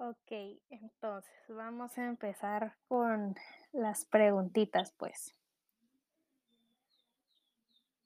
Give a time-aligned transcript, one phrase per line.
[0.00, 3.34] Okey, entonces, vamos a empezar con
[3.72, 5.34] las preguntitas, pues.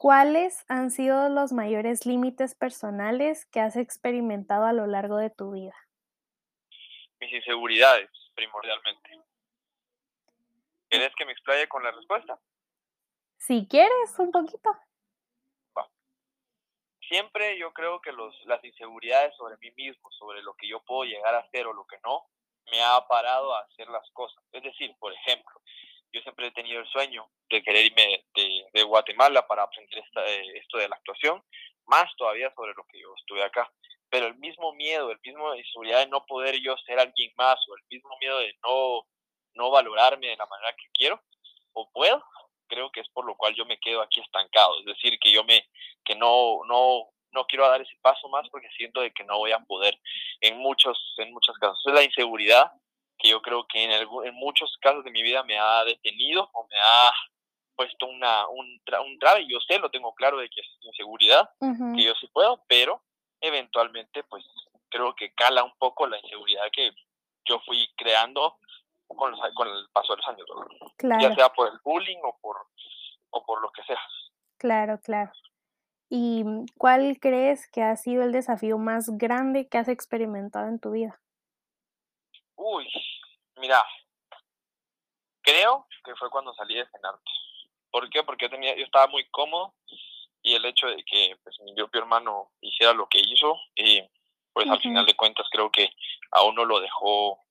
[0.00, 5.52] ¿Cuáles han sido los mayores límites personales que has experimentado a lo largo de tu
[5.52, 5.74] vida?
[7.20, 9.10] Mis inseguridades, primordialmente.
[10.90, 12.38] ¿Quieres que me explaye con la respuesta?
[13.40, 14.70] Si quieres, un poquito.
[17.22, 21.04] Siempre yo creo que los las inseguridades sobre mí mismo, sobre lo que yo puedo
[21.04, 22.26] llegar a hacer o lo que no,
[22.72, 24.42] me ha parado a hacer las cosas.
[24.50, 25.54] Es decir, por ejemplo,
[26.12, 30.78] yo siempre he tenido el sueño de querer irme de, Guatemala para aprender eh, esto
[30.78, 31.40] de la actuación,
[31.86, 33.72] más todavía sobre lo que yo estuve acá.
[34.10, 37.76] Pero el mismo miedo, el mismo inseguridad de no poder yo ser alguien más, o
[37.76, 39.06] el mismo miedo de no,
[39.54, 41.22] no valorarme de la manera que quiero
[41.72, 42.20] o puedo,
[42.72, 44.78] creo que es por lo cual yo me quedo aquí estancado.
[44.80, 45.68] Es decir, que yo me,
[46.04, 49.52] que no, no, no quiero dar ese paso más porque siento de que no voy
[49.52, 49.98] a poder
[50.40, 51.82] en muchos, en muchos casos.
[51.84, 52.72] Es la inseguridad
[53.18, 56.48] que yo creo que en, algún, en muchos casos de mi vida me ha detenido
[56.54, 57.12] o me ha
[57.76, 59.46] puesto una, un, tra un trave.
[59.46, 61.94] Yo sé, lo tengo claro de que es inseguridad, Ujú.
[61.94, 63.02] que yo sí puedo, pero
[63.42, 64.46] eventualmente pues
[64.88, 66.90] creo que cala un poco la inseguridad que
[67.44, 68.56] yo fui creando
[69.16, 70.66] con, los, con el paso de los años, ¿verdad?
[70.80, 72.56] ya Claro, sea por el bullying o por,
[73.30, 74.00] o por lo que sea.
[74.58, 75.32] claro, claro.
[76.08, 76.44] ¿Y,
[76.76, 81.18] cuál crees que ha sido el desafío más grande que has experimentado en tu vida?
[82.54, 82.86] Uy,
[83.56, 83.82] mira,
[85.40, 87.30] creo que fue cuando salí de Senarte.
[87.90, 88.22] ¿Por qué?
[88.22, 89.74] Porque yo, tenía, yo estaba muy cómodo
[90.42, 94.02] y el hecho de que pues, mi propio hermano hiciera lo que hizo, y
[94.52, 95.88] pues al final de cuentas creo que
[96.32, 97.41] a uno lo dejó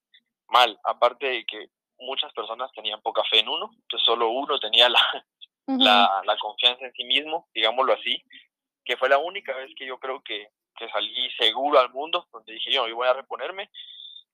[0.51, 0.79] mal.
[0.83, 1.67] Aparte de que
[1.99, 4.99] muchas personas tenían poca fe en uno, entonces solo uno tenía la,
[5.67, 8.23] la, la confianza en sí mismo, digámoslo así,
[8.83, 12.53] que fue la única vez que yo creo que, que salí seguro al mundo, donde
[12.53, 13.69] dije yo, yo voy a reponerme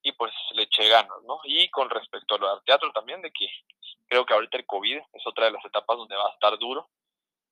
[0.01, 1.39] y pues le eché ganas, ¿no?
[1.43, 3.47] Y con respecto a lo del teatro también, de que
[4.07, 6.89] creo que ahorita el COVID es otra de las etapas donde va a estar duro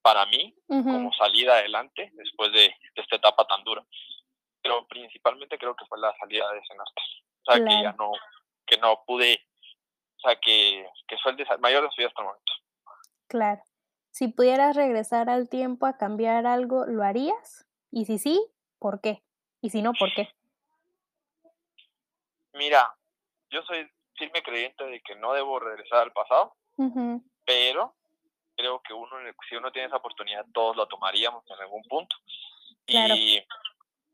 [0.02, 2.60] para mí como salida adelante después de,
[2.96, 3.84] de esta etapa tan dura.
[4.62, 7.02] Pero principalmente creo que fue la salida de Senarte.
[7.42, 8.12] O sea, que ya no,
[8.66, 9.40] que no pude,
[10.18, 12.54] o sea, que, que fue el mayor desafío hasta el momento.
[13.28, 13.62] claro.
[14.12, 17.68] Si pudieras regresar al tiempo a cambiar algo, ¿lo harías?
[17.92, 18.42] Y si sí,
[18.80, 19.22] ¿por qué?
[19.60, 20.30] Y si no, ¿por qué?
[22.54, 22.96] Mira,
[23.50, 26.56] yo soy firme creyente de que no debo regresar al pasado,
[27.46, 27.94] pero
[28.56, 29.18] creo que uno,
[29.50, 32.16] si uno tiene esa oportunidad, todos la tomaríamos en algún punto.
[32.86, 33.46] claro, Y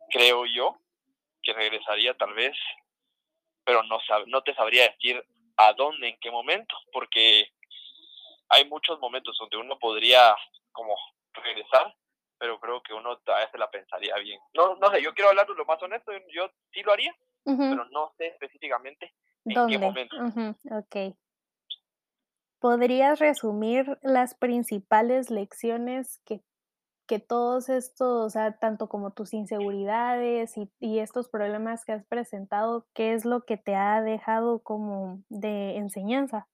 [0.10, 0.78] creo yo
[1.44, 2.56] que regresaría tal vez,
[3.66, 5.24] pero no, sab no te sabría decir
[5.58, 7.48] a dónde, en qué momento, porque
[8.50, 10.36] hay muchos momentos donde uno podría
[10.72, 10.96] como
[11.34, 11.96] regresar,
[12.38, 14.40] pero creo que uno todavía se la pensaría bien.
[14.54, 17.16] No, no sé, yo quiero hablar de lo más honesto, yo sí lo haría,
[17.70, 19.14] pero no sé específicamente
[19.46, 19.88] en qué ¿dónde?
[19.88, 20.16] momento.
[20.20, 21.16] Ujú, okey.
[22.60, 26.42] ¿Podrías resumir las principales lecciones que
[27.12, 32.88] que todos estos, o sea, tanto como tus inseguridades y estos problemas que has presentado,
[32.94, 36.48] qué es lo que te ha dejado como de enseñanza?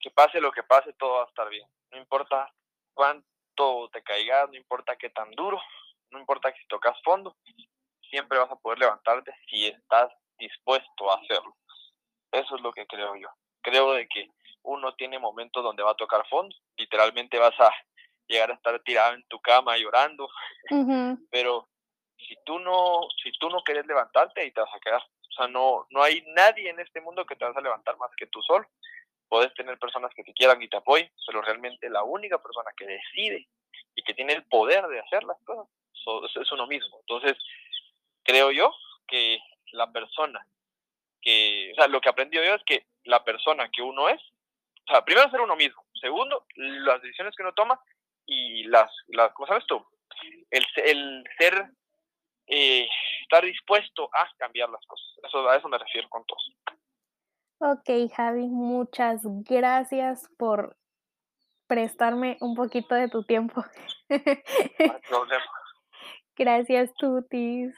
[0.00, 1.66] Que pase lo que pase, todo va a estar bien.
[1.90, 2.52] No importa
[2.92, 5.58] cuánto te caigas, no importa qué tan duro,
[6.10, 7.34] no importa que si tocas fondo,
[8.10, 11.56] siempre vas a poder levantarte si estás dispuesto a hacerlo.
[12.32, 13.28] Eso es lo que creo yo.
[13.62, 14.28] Creo de que
[14.64, 17.72] uno tiene momentos donde va a tocar fondo, literalmente vas a
[18.28, 20.28] llegar a estar tirado en tu cama llorando,
[21.30, 21.68] pero
[22.18, 25.00] si tú no, si tú no quieres levantarte, ahí te vas a quedar.
[25.02, 28.10] O sea, no, no hay nadie en este mundo que te vas a levantar más
[28.16, 28.66] que tú solo.
[29.28, 32.86] Puedes tener personas que te quieran y te apoyen, pero realmente la única persona que
[32.86, 33.46] decide
[33.94, 36.98] y que tiene el poder de hacer las cosas so- es uno mismo.
[37.00, 37.36] Entonces,
[38.24, 38.74] creo yo
[39.06, 39.38] que
[39.72, 40.44] la persona
[41.20, 44.20] que, o sea, lo que aprendí yo es que la persona que uno es,
[44.88, 47.80] o sea, primero ser uno mismo, segundo, las decisiones que uno toma
[48.28, 49.84] y las, las ¿cómo sabes tú?
[50.50, 51.70] El, el ser,
[52.46, 52.86] eh,
[53.22, 55.06] estar dispuesto a cambiar las cosas.
[55.24, 56.38] Eso, a eso me refiero con todo.
[57.60, 60.76] okey, Javi, muchas gracias por
[61.66, 63.64] prestarme un poquito de tu tiempo.
[64.10, 64.16] No
[64.92, 65.44] hay problema.
[66.36, 67.74] Gracias, tutis.